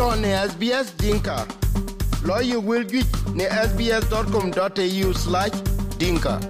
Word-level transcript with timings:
to 0.00 0.16
ne 0.16 0.30
SBS 0.48 0.96
Dinka. 0.96 1.46
Lawyer 2.24 2.60
will 2.68 2.84
get 2.84 3.06
ne 3.34 3.44
sbs.com.au 3.66 5.12
slash 5.12 5.56
dinka. 5.98 6.40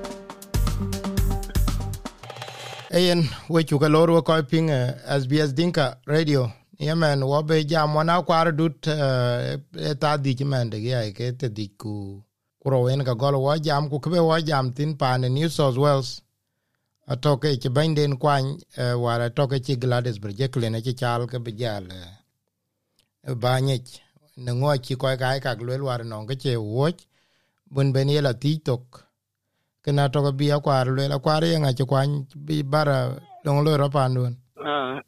Ayen, 2.92 3.28
we 3.48 3.64
chuka 3.64 3.88
loro 3.88 4.22
ko 4.22 4.42
ping 4.42 4.71
uh, 4.71 4.94
SBS 5.21 5.53
Dinka 5.54 5.99
Radio. 6.06 6.53
Yemen 6.78 7.24
wo 7.24 7.42
be 7.42 7.64
jam? 7.64 7.94
Wana 7.94 8.22
kwar 8.22 8.53
dut 8.53 8.86
eta 8.86 10.17
di 10.17 10.44
men 10.44 10.71
de 10.71 10.78
ya 10.78 11.01
ke 11.12 11.32
te 11.38 11.48
di 11.48 11.67
ku 11.76 12.22
kuro 12.62 12.87
en 12.87 13.04
ka 13.04 13.14
gol 13.14 13.35
wo 13.35 13.56
jam? 13.56 13.90
Ku 13.90 13.98
ke 13.98 14.10
wo 14.10 14.38
jam? 14.40 14.72
Tin 14.72 14.94
pa 14.96 15.17
ne 15.17 15.28
New 15.28 15.48
South 15.48 15.76
eh, 15.76 15.80
Wales 15.80 16.23
atoke 17.09 17.56
ci 17.59 17.69
banden 17.69 18.16
kwany 18.16 18.62
uh, 18.78 18.95
wara 19.02 19.30
toke 19.30 19.56
eh, 19.56 19.62
ci 19.62 19.77
Gladys 19.77 20.19
Berejiklian 20.20 20.73
ne 20.73 20.78
eh, 20.78 20.84
ci 20.84 20.95
chal 20.95 21.26
ke 21.26 21.38
bejal 21.42 21.90
banyech 23.24 24.01
ne 24.37 24.52
ngo 24.52 24.77
ci 24.84 24.97
ko 24.97 25.06
ga 25.16 25.41
ka 25.41 25.55
lwel 25.60 25.83
war 25.83 26.05
no 26.05 26.24
ke 26.27 26.34
che 26.41 26.56
wo 26.56 26.88
bun 27.70 27.93
ben 27.93 28.09
yela 28.09 28.33
ti 28.33 28.59
tok 28.65 29.05
kana 29.84 30.09
to 30.09 30.33
bi 30.33 30.48
akwar 30.51 30.87
lwel 30.88 31.12
akwar 31.12 31.45
ye 31.45 31.59
nga 31.59 31.73
ci 31.77 31.84
kwany 31.84 32.24
bi 32.46 32.62
bara 32.62 33.16
dong 33.45 33.60
lo 33.65 33.77
ro 33.77 33.88
pandun 33.88 34.33
ah 34.65 35.01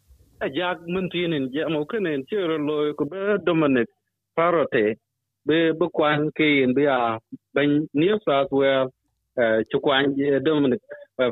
jak 0.57 0.79
mun 0.87 1.09
tinin 1.13 1.49
jamo 1.53 1.85
kenen 1.91 2.25
chero 2.29 2.59
lo 2.59 2.93
ko 2.95 3.05
be 3.05 3.39
dominic 3.47 3.89
parote 4.37 4.97
be 5.47 5.73
be 5.79 5.87
kwan 5.97 6.31
ke 6.37 6.63
in 6.65 6.75
bi 6.75 6.85
a 6.85 7.19
ben 7.55 7.89
new 7.95 8.17
south 8.27 8.53
wales 8.53 8.93
ci 9.71 9.77
kwan 9.81 10.13
dominic 10.45 10.81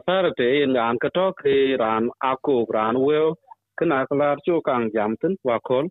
parote 0.06 0.46
in 0.64 0.76
an 0.76 0.96
ka 0.98 1.08
to 1.12 1.32
ke 1.42 1.76
ran 1.76 2.08
ako 2.24 2.64
ran 2.72 2.96
wel 2.96 3.36
kana 3.78 4.06
kala 4.08 4.36
chu 4.46 4.60
kang 4.64 4.88
jam 4.94 5.16
tin 5.20 5.36
wa 5.44 5.58
kol 5.68 5.84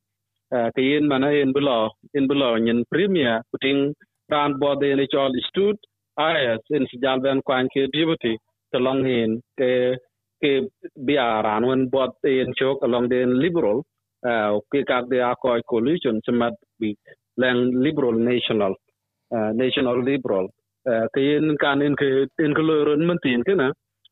ke 0.76 0.82
in 0.98 1.08
mana 1.08 1.32
in 1.44 1.54
bulo 1.54 1.78
in 2.14 2.28
bulo 2.28 2.50
nyin 2.66 2.84
premier 2.92 3.42
puting 3.52 3.94
ran 4.32 4.60
bo 4.62 4.76
de 4.82 4.96
ni 4.96 5.08
chol 5.14 5.32
stud 5.50 5.78
ayas 6.28 6.62
in 6.78 6.86
sijal 6.92 7.22
ben 7.26 7.42
kwan 7.48 7.68
ke 7.74 7.82
deputy 7.94 8.34
to 8.72 8.80
long 8.80 9.06
in 9.06 9.42
ke 9.60 9.70
ke 10.42 10.52
bia 11.08 11.28
ran 11.48 11.66
wen 11.70 11.82
bot 11.94 12.14
in 12.24 12.54
chok 12.60 12.78
along 12.88 13.10
the 13.10 13.22
liberal 13.44 13.80
uh, 14.30 14.52
ke 14.72 14.80
kak 14.90 15.10
de 15.12 15.18
akoy 15.32 15.60
coalition 15.70 16.22
chamat 16.26 16.54
bi 16.80 16.94
lang 17.38 17.60
liberal 17.86 18.16
national 18.32 18.74
uh, 19.36 19.52
national 19.54 20.04
liberal. 20.04 20.48
Ke 21.14 21.22
in 21.38 21.56
kan 21.62 21.82
in 21.82 21.96
ke 21.96 22.28
in 22.40 22.54
ke 22.58 22.64
loron 22.70 23.06
mentin 23.08 23.44
ke 23.48 23.54
na 23.62 23.68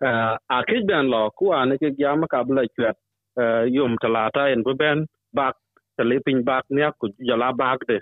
uh, 0.07 0.35
a 0.57 0.63
ke 0.69 0.83
ban 0.88 1.09
lo 1.13 1.29
ku 1.38 1.51
an 1.59 1.77
ke 1.81 1.89
jam 1.99 2.23
ka 2.31 2.44
bla 2.44 2.63
chwet 2.75 2.95
uh, 3.41 3.63
yum 3.75 3.95
talata 4.03 4.51
in 4.53 4.63
ben 4.81 5.07
bak 5.33 5.55
talipin 5.98 6.44
bak 6.50 6.66
nya 6.70 6.92
ku 7.00 7.06
jala 7.28 7.50
bak 7.62 7.80
de 7.90 7.98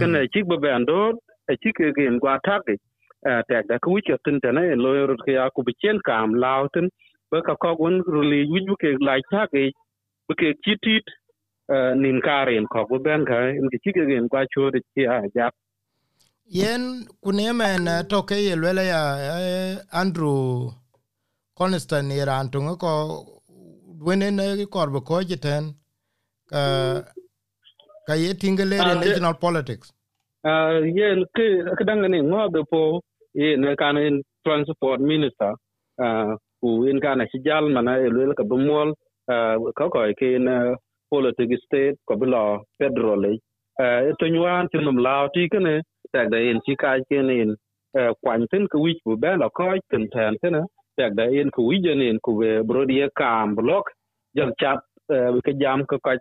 ke 0.00 0.06
na 0.12 0.20
chik 0.32 0.44
ben 0.64 0.84
do 0.84 1.00
a 1.50 1.54
chik 1.62 1.74
ke 1.78 1.92
gen 1.96 2.18
gwa 2.22 2.38
tak 2.46 2.62
de 2.68 2.74
tek 3.48 3.64
da 3.68 3.78
ku 3.82 3.90
wichot 3.96 4.20
tin 4.24 4.40
tane 4.40 4.64
loyor 4.84 5.16
ke 5.26 5.32
aku 5.46 5.60
bichen 5.68 5.96
kam 6.08 6.34
lautin 6.42 6.88
bơ 7.30 7.42
ka 7.46 7.54
kok 7.62 7.78
wen 7.84 7.96
ruli 8.12 8.40
wij 8.52 8.64
bu 8.68 8.74
ke 8.82 8.90
lai 9.08 9.20
ta 9.30 9.46
ke 9.52 9.62
bu 10.26 10.32
ke 10.40 10.48
chitit 10.64 11.06
nin 12.02 12.18
karen 12.26 12.66
kok 12.72 12.88
bu 12.90 12.96
ben 13.06 13.24
ka 13.30 13.38
in 13.58 13.66
ke 13.72 13.78
chike 13.84 14.02
gen 14.10 14.28
kwa 14.32 14.42
cho 14.52 14.70
de 14.74 14.80
chi 14.94 15.02
a 15.14 15.16
ja 15.36 15.46
yen 16.58 16.82
kunemen 17.22 17.84
to 18.10 18.18
ke 18.28 18.36
ye 18.46 18.54
lele 18.62 18.84
ya 18.92 19.02
andrew 20.00 20.70
constant 21.58 22.08
ni 22.08 22.24
ran 22.28 22.50
to 22.52 22.58
ko 22.82 22.92
wene 24.06 24.28
ne 24.38 24.46
kor 24.74 24.88
bu 24.94 25.00
ko 25.08 25.16
jiten 25.28 25.64
ka 26.50 26.60
ka 28.06 28.14
ye 28.14 28.34
tingele 28.34 28.78
national 29.04 29.34
politics. 29.34 29.92
Uh 30.44 30.82
yen 30.98 31.24
ke 31.36 31.46
ke 31.78 31.84
dang 31.86 32.02
ne 32.02 32.20
ngo 32.22 32.48
de 32.54 32.62
po 32.70 33.00
ye 33.34 33.56
ne 33.56 33.76
kan 33.76 33.96
transport 34.44 35.00
minister 35.00 35.52
uh 36.04 36.34
ku 36.60 36.84
in 36.90 37.00
kana 37.00 37.26
ci 37.32 37.38
jal 37.46 37.70
mana 37.76 37.94
e 38.06 38.08
lwel 38.10 38.34
ka 38.38 38.44
bumol 38.50 38.94
ka 39.78 39.88
ko 39.94 40.00
ke 40.20 40.34
in 40.38 40.46
politics 41.12 41.62
state 41.66 41.96
ko 42.08 42.16
bilo 42.16 42.44
federal 42.78 43.24
e. 43.32 43.34
To 44.20 44.26
nywan 44.34 44.68
ti 44.72 44.78
num 44.78 44.98
law 45.06 45.28
ti 45.34 45.48
kene 45.54 45.74
tak 46.12 46.30
da 46.34 46.38
in 46.50 46.60
ci 46.66 46.76
ka 46.76 46.98
ke 47.10 47.18
in 47.22 47.54
kwan 48.22 48.46
tin 48.50 48.66
ku 48.72 48.78
wi 48.84 48.92
bu 49.06 49.16
ben 49.16 49.38
la 49.40 49.48
ko 49.58 49.70
tin 49.90 50.10
tan 50.14 50.34
kene 50.42 50.62
tak 50.98 51.14
da 51.18 51.24
in 51.40 51.50
ku 51.56 51.62
wi 51.70 51.78
jen 51.86 52.18
ku 52.24 52.38
be 52.40 52.50
brodie 52.68 53.08
kam 53.20 53.54
block 53.54 53.86
jal 54.36 54.50
chat 54.60 54.80
ke 55.46 55.52
jam 55.62 55.86
ko 55.86 55.98
ko 56.06 56.12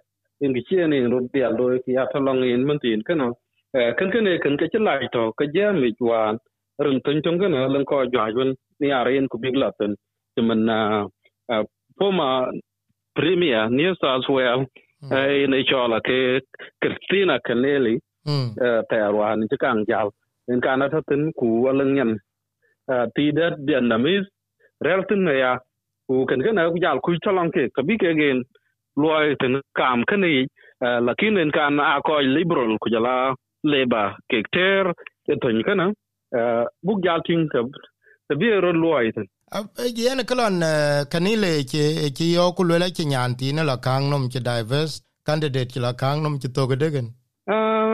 in 0.43 0.53
gi 0.55 0.61
chien 0.67 0.93
in 0.93 1.11
rub 1.13 1.25
dia 1.33 1.49
lo 1.57 1.65
ki 1.85 1.91
ya 1.97 2.05
tolong 2.13 2.43
in 2.43 2.65
mun 2.67 2.79
tin 2.83 3.01
kana 3.07 3.31
kan 3.97 4.09
kan 4.13 4.25
kan 4.43 4.55
ka 4.61 4.65
chla 4.73 4.93
to 5.15 5.23
ka 5.37 5.45
ja 5.53 5.71
mi 5.81 5.91
wan 6.09 6.37
run 6.85 6.97
tun 7.05 7.21
tun 7.23 7.39
kana 7.41 7.67
lan 7.73 7.85
ko 7.89 8.03
ja 8.13 8.29
jun 8.35 8.49
ni 8.79 8.91
arin 8.99 9.27
ku 9.31 9.37
big 9.43 9.55
latin 9.61 9.95
timan 10.35 10.61
poma 11.97 12.29
premier 13.15 13.69
new 13.69 13.93
south 14.01 14.27
wales 14.35 14.67
in 15.43 15.53
ichola 15.61 15.99
ke 16.07 16.17
kristina 16.81 17.35
kaneli 17.47 17.95
perwan 18.89 19.47
ti 19.49 19.57
kang 19.63 19.85
jal 19.89 20.09
in 20.51 20.59
kana 20.65 20.89
ta 20.93 20.99
tin 21.09 21.31
ku 21.39 21.47
alang 21.69 21.93
yan 21.99 22.11
ti 23.15 23.31
da 23.37 23.45
dian 23.67 23.87
namis 23.91 24.25
reltin 24.85 25.23
ya 25.43 25.51
ku 26.07 26.25
kan 26.29 26.41
kan 26.45 26.59
ku 26.73 26.79
jal 26.85 26.99
ku 27.05 27.15
tolong 27.25 27.51
ke 27.55 27.63
ka 27.75 27.81
bi 27.87 27.97
ke 28.01 28.11
gen 28.19 28.43
luoi 29.01 29.35
ten 29.41 29.61
kam 29.77 30.03
kani 30.09 30.47
lakin 31.07 31.37
en 31.43 31.51
kan 31.57 31.79
a 31.79 32.01
ko 32.07 32.19
liberal 32.37 32.77
ku 32.81 32.89
jala 32.95 33.15
leba 33.71 34.03
ke 34.29 34.41
ter 34.53 34.83
eton 35.33 35.61
kana 35.67 35.85
buk 36.85 36.99
jal 37.05 37.21
tin 37.27 37.47
ka 37.53 37.59
tabiero 38.29 38.71
luoi 38.83 39.11
ten 39.15 39.25
yen 40.03 40.21
kelon 40.29 40.59
kanile 41.13 41.53
ke 41.71 41.83
ke 42.17 42.25
yo 42.37 42.51
ku 42.57 42.63
le 42.69 42.89
ke 42.97 43.03
nyanti 43.13 43.53
ne 43.53 43.63
la 43.71 43.77
kang 43.87 44.09
nom 44.11 44.27
ke 44.33 44.39
diverse 44.49 45.01
candidate 45.27 45.73
ke 45.73 45.79
la 45.85 45.93
kang 46.01 46.23
nom 46.23 46.35
ke 46.41 46.47
to 46.55 46.67
gedegen 46.71 47.07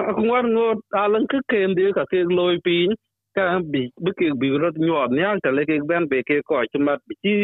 a 0.09 0.11
ku 0.17 0.23
war 0.31 0.43
ngo 0.53 0.67
alan 1.03 1.25
ke 1.31 1.39
ke 1.51 1.59
ndi 1.71 1.93
ka 1.97 2.03
ke 2.11 2.19
loy 2.37 2.55
pin 2.65 2.95
ka 3.35 3.43
bi 3.71 3.83
bi 4.03 4.11
ke 4.19 4.27
bi 4.41 4.47
rot 4.61 4.75
nyod 4.85 5.11
nyal 5.17 5.37
ta 5.43 5.49
le 5.57 5.65
ke 5.69 5.75
ben 5.89 6.07
be 6.11 6.23
ke 6.29 6.37
ko 6.49 6.63
chumat 6.73 6.99
bi 7.07 7.35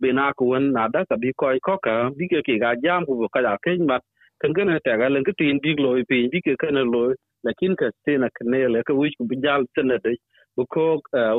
chi 0.00 0.06
be 0.08 0.12
na 0.12 0.32
ku 0.38 0.44
wen 0.52 0.72
na 0.72 0.88
da 0.88 1.04
ka 1.10 1.16
bi 1.22 1.32
ko 1.40 1.48
ko 1.66 1.78
ka 1.86 2.10
bi 2.18 2.26
ke 2.32 2.40
ke 2.48 2.54
ga 2.62 2.74
jam 2.84 3.06
ku 3.06 3.14
ka 3.34 3.40
cái 3.64 3.76
ke 3.78 3.84
mat 3.90 4.02
kan 4.40 4.52
ke 4.56 4.64
na 4.64 4.78
ta 4.84 4.96
ga 5.00 5.08
len 5.14 5.24
ke 5.24 5.32
tin 5.38 5.60
bi 5.64 5.74
loy 5.84 6.02
pin 6.10 6.30
bi 6.32 6.40
ke 6.46 6.54
ke 6.62 6.68
na 6.76 6.82
là 6.94 7.04
lakin 7.46 7.76
ka 7.80 7.86
te 8.06 8.18
na 8.18 8.28
ke 8.36 8.42
ne 8.52 8.60
le 8.74 8.82
ka 8.88 8.94
wi 8.94 9.10
ku 9.18 9.24
bi 9.30 9.36
jal 9.44 9.62
tene 9.76 9.98
de 10.04 10.12
bu 10.56 10.64
ko 10.74 10.86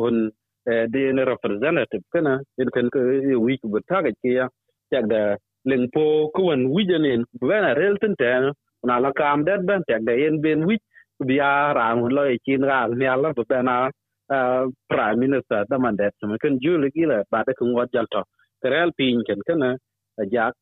on 0.08 0.18
de 0.94 1.04
ne 1.18 1.24
representative 1.34 2.04
kana 2.14 2.34
in 2.62 2.70
kan 2.76 2.90
ko 2.96 3.00
wi 3.48 3.58
ku 3.62 3.68
ta 3.90 4.02
ga 4.06 4.12
ke 4.22 4.30
ya 4.40 4.48
ya 4.94 5.02
da 5.14 5.22
len 5.70 5.84
po 5.96 6.06
ko 6.36 6.42
wan 6.50 6.62
wi 6.74 6.84
janen 6.90 7.22
bana 7.50 7.72
rel 7.82 7.96
ten 8.02 8.16
ten 8.22 8.44
na 8.90 9.00
la 9.06 9.12
kam 9.20 9.46
det 9.48 9.62
ben 9.70 9.82
ta 9.90 9.98
da 10.08 10.14
en 10.28 10.42
ben 10.46 10.62
wi 10.70 10.78
bi 11.30 11.36
ya 11.42 11.52
ran 11.78 11.98
lo 12.18 12.24
e 12.34 12.38
chin 12.46 12.64
ra 12.72 12.80
ne 13.00 13.08
ala 13.16 13.30
bu 13.38 13.44
bana 13.52 13.76
prime 14.92 15.20
minister 15.26 15.62
da 15.70 15.78
man 15.84 15.96
det 16.02 16.14
ma 16.30 16.38
kan 16.44 16.54
ju 16.64 16.74
le 16.84 16.90
gila 16.96 17.18
ba 17.32 17.40
da 17.48 17.54
kun 17.60 17.74
wat 17.80 17.92
to 18.14 18.22
ترال 18.64 18.92
بين 18.98 19.24
كان 19.28 19.40
كنا 19.48 19.78
جاك 20.20 20.54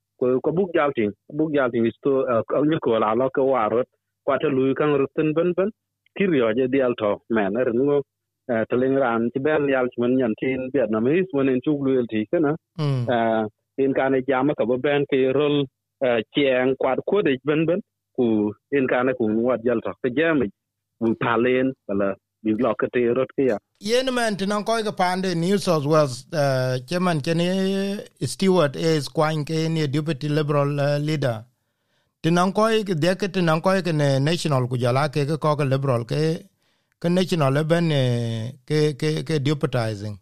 كبوك 0.46 0.76
جالتين 0.76 1.12
بوك 1.34 1.52
جالتين 1.52 1.88
استو 1.88 2.24
نيكو 2.54 2.98
العلاقة 2.98 3.42
وعرض 3.42 3.86
كواتا 4.28 4.48
لوي 4.48 4.74
كان 4.74 4.96
رتن 4.96 5.34
بن 5.34 5.54
بن 5.58 5.72
كيريو 6.18 6.52
جا 6.52 6.66
ديال 6.66 6.96
تو 6.96 7.18
مان 7.30 7.58
رنو 7.58 8.02
تلين 8.70 8.98
ران 8.98 9.32
تبان 9.32 9.70
يال 9.70 9.90
من 9.98 10.20
ينتين 10.20 10.70
فيتناميز 10.72 11.26
من 11.34 11.50
ان 11.50 11.60
شوك 11.66 11.82
لوي 11.88 12.00
التي 12.00 12.26
كنا 12.32 12.58
ان 13.80 13.94
كان 13.94 14.22
جامع 14.30 14.54
كبابان 14.54 15.06
كي 15.10 15.32
رول 15.32 15.66
جيان 16.38 16.76
كوات 16.76 17.00
كودج 17.06 17.38
بن 17.46 17.66
بن 17.66 17.82
ku 18.18 18.56
in 18.72 18.88
kana 18.88 19.12
ku 19.20 19.24
wat 19.48 19.60
yalta 19.68 19.92
ta 20.02 20.10
jami 20.18 20.48
bu 21.00 21.08
palen 21.24 21.68
bala 21.88 22.16
bi 22.46 22.54
lo 22.66 22.74
ke 22.80 22.88
te 22.94 23.02
rot 23.18 23.32
ke 23.38 23.48
ya. 23.50 23.58
Yen 23.80 24.14
men 24.14 24.38
tin 24.38 24.54
ko 24.64 24.78
ga 24.88 24.92
pande 24.92 25.36
new 25.36 25.58
south 25.58 25.86
wales 25.86 26.26
chairman 26.88 27.22
ken 27.22 27.42
stewart 28.22 28.76
is 28.76 29.10
kwang 29.10 29.44
ke 29.46 29.68
ni 29.70 29.88
deputy 29.88 30.30
liberal 30.30 30.70
leader. 31.00 31.44
Tin 32.22 32.38
ko 32.54 32.68
ke 32.90 32.94
de 33.06 33.16
ke 33.16 33.32
tin 33.34 33.50
ko 33.62 33.82
ke 33.82 33.94
national 33.94 34.68
ku 34.68 34.78
jala 34.78 35.10
ke 35.10 35.26
ko 35.26 35.56
ke 35.56 35.66
liberal 35.66 36.06
ke 36.06 36.22
ke 37.02 37.10
national 37.10 37.64
ben 37.64 37.90
ke 38.66 38.94
ke 38.94 39.24
ke 39.24 39.40
deputizing. 39.40 40.20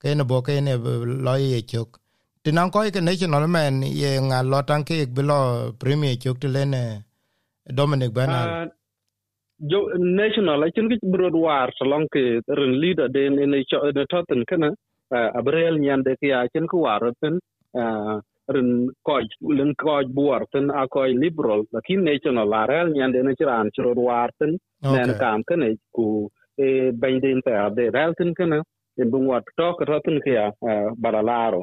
Ke 0.00 0.14
ne 0.16 0.24
bo 0.24 0.42
ke 0.42 0.60
ne 0.60 0.74
lo 0.76 1.34
ye 1.34 1.62
chok. 1.62 2.00
Tinan 2.44 2.72
ko 2.72 2.82
ke 2.90 3.00
national 3.00 3.46
men 3.46 3.82
ye 3.82 4.18
nga 4.18 4.42
lo 4.42 4.62
tan 4.62 4.82
ke 4.82 5.06
bi 5.06 5.22
lo 5.22 5.72
premier 5.78 6.16
chok 6.16 6.40
te 6.40 6.48
le 6.48 6.64
ne 6.64 6.82
dominic 7.68 8.12
bernal 8.12 8.70
jo 9.60 9.80
national 9.98 10.64
akin 10.64 10.88
ke 10.88 10.96
broad 11.02 11.34
war 11.34 11.68
salon 11.78 12.06
ke 12.08 12.40
ren 12.48 12.72
leader 12.80 13.08
de 13.08 13.28
ne 13.30 13.64
cho 13.70 13.92
de 13.92 14.04
totten 14.08 14.44
kana 14.48 14.72
abrel 15.12 15.78
nyan 15.78 16.02
de 16.02 16.16
ya 16.22 16.46
kin 16.52 16.66
ko 16.66 16.78
war 16.86 17.00
ten 17.20 17.38
rin 18.54 18.90
koj 19.06 19.26
len 19.58 19.74
koj 19.82 20.04
buar 20.16 20.42
tin 20.52 20.70
a 20.70 20.86
koj 20.88 21.10
liberal 21.24 21.64
lakin 21.72 22.04
national 22.04 22.48
larel 22.48 22.92
nyande 22.96 23.22
na 23.22 23.32
chiran 23.38 23.70
chiro 23.74 23.94
war 23.94 24.30
tin 24.38 24.58
nen 24.82 25.10
kam 25.22 25.42
kene 25.48 25.76
ku 25.96 26.28
e 26.58 26.90
bendin 27.02 27.42
ta 27.44 27.68
de 27.76 27.90
rel 27.96 28.14
tin 28.18 28.34
kana 28.34 28.62
en 29.00 29.10
bung 29.10 29.26
wat 29.26 29.44
to 29.56 29.68
ka 29.78 30.00
tin 30.04 30.20
kia 30.24 30.52
baralaro. 31.02 31.62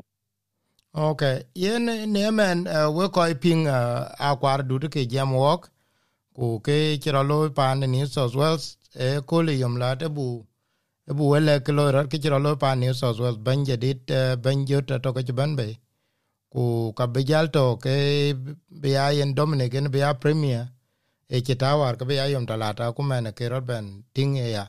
Okay. 0.96 1.44
Yen 1.56 1.86
ne 2.14 2.32
men 2.32 2.64
we 2.98 3.06
koj 3.18 3.32
ping 3.42 3.68
a 3.68 4.30
kwar 4.40 4.60
du 4.68 4.80
ke 4.90 5.04
jam 5.14 5.34
wok 5.34 5.70
ku 6.38 6.60
ke 6.66 6.78
chiro 7.01 7.24
lo 7.30 7.38
pan 7.60 7.80
ni 7.94 8.06
so 8.06 8.30
wales 8.42 8.78
e 9.07 9.10
ko 9.30 9.42
le 9.48 9.54
yom 9.63 9.75
la 9.81 9.89
te 9.95 10.07
bu 10.16 10.28
bu 11.18 11.24
wele 11.34 11.56
ke 11.66 11.72
lo 11.78 11.89
rat 11.95 12.07
ke 12.12 12.18
chiro 12.24 12.39
lo 12.45 12.56
pan 12.63 12.80
ni 12.80 12.94
so 12.94 13.07
wales 13.24 13.39
banje 13.48 13.75
dit 13.84 14.06
banjo 14.44 14.81
to 14.81 15.13
ke 15.18 15.34
ban 15.42 15.56
be. 15.60 15.68
Ku 16.54 16.94
ka 16.98 17.06
be 17.07 17.22
jal 17.30 17.48
to 17.56 17.66
ke 17.84 17.95
be 18.81 18.89
ya 18.98 19.10
en 19.24 19.34
dominic 19.34 19.74
en 19.75 19.92
be 19.94 20.00
ya 20.06 20.13
premier 20.13 20.66
e 21.36 21.42
ke 21.42 21.56
tawar 21.62 21.94
ka 22.00 22.06
be 22.06 22.16
ya 22.19 22.25
yom 22.34 22.45
talata 22.50 22.95
ku 22.95 23.01
men 23.10 23.25
ke 23.38 23.45
ro 23.51 23.60
ben 23.69 23.86
ting 24.16 24.38
e 24.38 24.51
ya. 24.57 24.66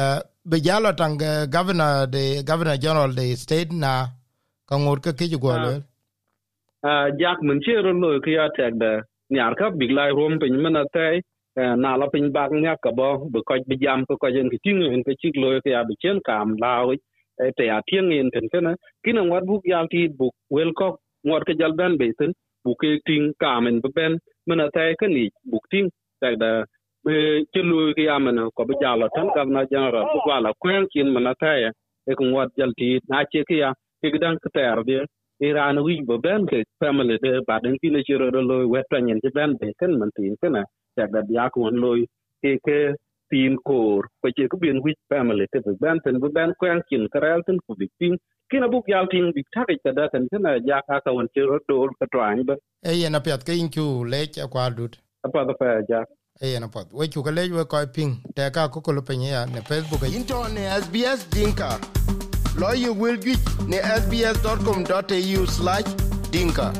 Uh, 0.00 0.20
be 0.44 0.60
jalo 0.60 0.92
tang 0.96 1.16
uh, 1.22 1.46
governor 1.46 2.06
de 2.06 2.42
governor 2.42 2.76
general 2.76 3.12
de 3.12 3.34
state 3.36 3.72
na 3.72 3.92
ka 4.68 4.76
ngur 4.76 5.00
ka 5.00 5.12
ke 5.12 5.24
ju 5.32 5.38
go 5.38 5.56
le 5.64 5.74
a 6.84 7.08
jak 7.20 7.38
mun 7.46 7.58
che 7.64 7.72
ro 7.84 7.92
lo 8.02 8.20
ke 8.20 8.30
ya 8.36 8.48
tek 8.56 8.74
de 8.82 8.92
nyar 9.30 9.54
ka 9.56 9.70
big 9.70 9.90
lai 9.92 10.10
rom 10.18 10.38
pin 10.40 10.56
mana 10.62 10.84
te 10.94 11.20
na 11.82 11.96
la 12.00 12.06
pin 12.14 12.32
bak 12.36 12.52
nya 12.52 12.74
ka 12.84 12.90
bo 12.98 13.08
be 13.32 13.40
ko 13.48 13.54
be 13.68 13.76
jam 13.84 14.06
ko 14.08 14.16
ko 14.22 14.28
jen 14.36 14.50
ki 14.52 14.58
ting 14.64 14.82
en 14.94 15.02
ke 15.06 15.12
chik 15.22 15.36
lo 15.42 15.48
ke 15.64 15.70
ya 15.76 15.82
chen 16.02 16.20
kam 16.28 16.56
lawi 16.64 16.96
te 17.58 17.64
ya 17.70 17.78
tieng 17.88 18.12
en 18.20 18.30
ken 18.34 18.46
kana 18.52 18.72
kina 19.04 19.22
wat 19.32 19.44
buk 19.50 19.62
yal 19.72 19.86
ti 19.92 20.08
buk 20.20 20.34
wel 20.56 20.72
ko 20.80 20.88
ngot 21.26 21.44
ke 21.48 21.54
jal 21.60 21.72
ben 21.80 21.98
be 22.00 22.08
tin 22.18 22.32
buk 22.64 22.78
ke 22.82 22.90
ting 23.08 23.26
kamen 23.42 23.76
be 23.82 23.90
ben 23.96 24.12
mana 24.48 24.66
te 24.76 24.84
ke 25.00 25.06
ni 25.16 25.24
buk 25.52 25.64
ting 25.72 25.88
ta 26.22 26.28
da 26.42 26.50
be 27.06 27.16
che 27.52 27.62
lu 27.70 27.78
ke 27.96 28.02
ya 28.10 28.16
mana 28.26 28.42
ko 28.56 28.62
be 28.68 28.74
jalo 28.82 29.06
tan 29.16 29.28
ka 29.36 29.44
na 29.56 29.62
general 29.72 30.06
bu 30.12 30.18
wala 30.30 30.50
kwen 30.62 30.82
kin 30.92 31.08
mana 31.16 31.34
te 31.42 31.52
e 32.10 32.12
ko 32.18 32.24
ngot 32.30 32.50
jal 32.58 32.72
ti 32.80 32.88
na 33.10 33.18
che 33.32 33.42
ke 33.48 33.56
ya 33.64 33.70
ke 34.02 34.08
gidan 34.14 34.36
ke 34.42 34.48
ter 34.56 34.78
de 34.88 34.98
iran 35.40 35.78
wi 35.86 36.02
bo 36.06 36.18
ben 36.18 36.46
ke 36.46 36.62
family 36.80 37.18
de 37.22 37.40
ba 37.46 37.58
den 37.62 37.76
kina 37.80 38.02
chiro 38.06 38.30
ro 38.34 38.40
lo 38.50 38.56
wet 38.68 38.86
tan 38.90 39.08
yen 39.08 39.20
je 39.24 39.30
ben 39.34 39.56
be 39.60 39.72
ken 39.80 39.98
man 39.98 40.10
tin 40.16 40.36
kana 40.42 40.62
ta 40.96 41.06
da 41.12 41.20
ya 41.28 41.48
ko 41.54 41.70
lo 41.70 41.92
ke 42.42 42.58
ke 42.66 42.78
tin 43.30 43.56
kor 43.68 44.02
ko 44.22 44.28
che 44.36 44.48
ko 44.48 44.56
bien 44.56 44.80
wich 44.84 44.98
family 45.08 45.46
te 45.52 45.58
ben 45.80 46.00
ten 46.04 46.18
ben 46.38 46.52
kwen 46.60 46.82
kin 46.90 47.08
karel 47.12 47.42
ten 47.46 47.58
ku 47.66 47.74
big 47.78 47.90
tin. 48.00 48.16
Kina 48.50 48.68
buk 48.68 48.88
yal 48.88 49.06
tin 49.12 49.30
big 49.36 49.46
ta 49.54 49.64
ke 49.68 49.94
da 49.98 50.08
ten 50.12 50.26
na 50.32 50.58
ja 50.68 50.80
ka 50.88 51.00
ka 51.04 51.12
won 51.12 51.28
che 51.34 51.42
ro 51.50 51.58
do 51.68 51.88
ka 52.00 52.06
twan 52.12 52.44
ba 52.44 52.54
e 52.82 52.92
yen 53.00 53.14
a 53.14 53.20
pet 53.20 53.44
ke 53.46 53.52
in 53.62 53.68
ku 53.70 54.04
le 54.04 54.26
cha 54.26 54.46
kwa 54.46 54.70
dut 54.70 54.98
apa 55.24 55.44
da 55.48 55.54
pa 55.60 55.68
ja 55.90 56.00
e 56.40 56.52
yen 56.52 56.62
a 56.66 56.68
pot 56.68 56.86
we 56.92 57.08
chu 57.08 57.22
ka 57.22 57.30
le 57.30 57.42
we 57.58 57.64
ko 57.64 57.86
ping 57.96 58.12
te 58.36 58.50
ka 58.50 58.68
ko 58.68 58.80
ko 58.80 58.92
lo 58.92 59.02
pe 59.02 59.14
ya 59.14 59.44
ne 59.54 59.60
facebook 59.70 60.02
in 60.16 60.24
to 60.30 60.38
ne 60.54 60.62
sbs 60.82 61.20
dinka 61.34 61.70
lo 62.58 62.72
ye 62.74 62.88
wel 62.88 63.18
juic 63.22 63.38
ne 63.68 63.76
sbs.com.au/dinka 64.00 66.72